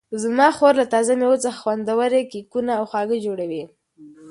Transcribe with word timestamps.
زما 0.23 0.47
خور 0.57 0.73
له 0.81 0.85
تازه 0.93 1.13
مېوو 1.19 1.43
څخه 1.43 1.59
خوندورې 1.63 2.21
کیکونه 2.33 2.71
او 2.79 2.83
خواږه 2.89 3.17
جوړوي. 3.25 3.63